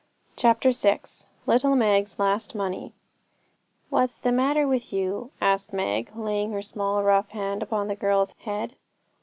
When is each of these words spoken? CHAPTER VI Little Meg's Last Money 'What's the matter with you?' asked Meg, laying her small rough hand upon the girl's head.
CHAPTER 0.35 0.71
VI 0.71 1.01
Little 1.45 1.75
Meg's 1.75 2.17
Last 2.17 2.55
Money 2.55 2.95
'What's 3.91 4.19
the 4.19 4.31
matter 4.31 4.67
with 4.67 4.91
you?' 4.91 5.29
asked 5.39 5.73
Meg, 5.73 6.09
laying 6.15 6.51
her 6.53 6.63
small 6.63 7.03
rough 7.03 7.29
hand 7.29 7.61
upon 7.61 7.87
the 7.87 7.95
girl's 7.95 8.33
head. 8.39 8.75